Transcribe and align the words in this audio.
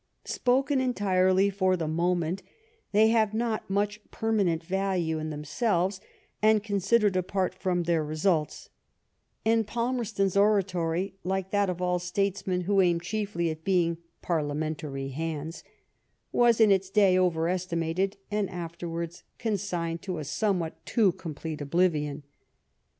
Spoken 0.25 0.81
entirely 0.81 1.51
for 1.51 1.77
the 1.77 1.87
moment, 1.87 2.41
they 2.91 3.09
have 3.09 3.35
not 3.35 3.69
much 3.69 3.99
permanent 4.09 4.63
value, 4.63 5.19
in 5.19 5.29
them 5.29 5.43
selves 5.43 6.01
and 6.41 6.63
considered 6.63 7.15
apart 7.15 7.53
from 7.53 7.83
their 7.83 8.03
results; 8.03 8.69
and 9.45 9.67
Falmerston's 9.67 10.35
oratory, 10.35 11.13
like 11.23 11.51
that 11.51 11.69
of 11.69 11.83
all 11.83 11.99
statesmen 11.99 12.61
who 12.61 12.81
aim 12.81 12.99
chiefly 12.99 13.51
at 13.51 13.63
being 13.63 13.99
"Parliamentary 14.23 15.09
hands,*' 15.09 15.63
was 16.31 16.59
in 16.59 16.71
its 16.71 16.89
day 16.89 17.15
over 17.15 17.47
estimated, 17.47 18.17
and 18.31 18.49
afterwards 18.49 19.21
consigned 19.37 20.01
to 20.01 20.17
a 20.17 20.23
somewhat 20.23 20.83
too 20.83 21.11
complete 21.11 21.61
oblivion. 21.61 22.23